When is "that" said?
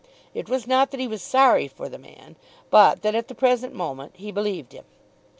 0.89-0.99, 3.03-3.13